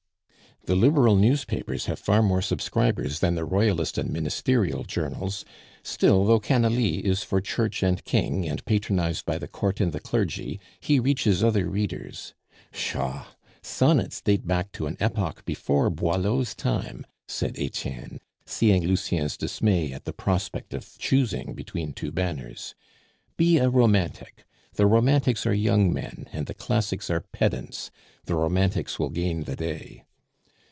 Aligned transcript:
"The 0.65 0.75
Liberal 0.75 1.15
newspapers 1.15 1.87
have 1.87 1.97
far 1.97 2.21
more 2.21 2.39
subscribers 2.43 3.17
than 3.19 3.33
the 3.33 3.45
Royalist 3.45 3.97
and 3.97 4.11
Ministerial 4.11 4.83
journals; 4.83 5.43
still, 5.81 6.23
though 6.25 6.39
Canalis 6.39 7.01
is 7.01 7.23
for 7.23 7.41
Church 7.41 7.81
and 7.81 8.03
King, 8.05 8.47
and 8.47 8.63
patronized 8.65 9.25
by 9.25 9.39
the 9.39 9.47
Court 9.47 9.81
and 9.81 9.91
the 9.91 9.99
clergy, 9.99 10.59
he 10.79 10.99
reaches 10.99 11.43
other 11.43 11.67
readers. 11.67 12.35
Pshaw! 12.71 13.25
sonnets 13.63 14.21
date 14.21 14.45
back 14.45 14.71
to 14.73 14.85
an 14.85 14.97
epoch 14.99 15.43
before 15.45 15.89
Boileau's 15.89 16.53
time," 16.53 17.07
said 17.27 17.55
Etienne, 17.57 18.19
seeing 18.45 18.85
Lucien's 18.85 19.37
dismay 19.37 19.91
at 19.91 20.05
the 20.05 20.13
prospect 20.13 20.75
of 20.75 20.95
choosing 20.99 21.55
between 21.55 21.91
two 21.91 22.11
banners. 22.11 22.75
"Be 23.35 23.57
a 23.57 23.67
Romantic. 23.67 24.45
The 24.73 24.85
Romantics 24.85 25.47
are 25.47 25.55
young 25.55 25.91
men, 25.91 26.27
and 26.31 26.45
the 26.45 26.53
Classics 26.53 27.09
are 27.09 27.21
pedants; 27.21 27.89
the 28.25 28.35
Romantics 28.35 28.99
will 28.99 29.09
gain 29.09 29.45
the 29.45 29.55
day." 29.55 30.03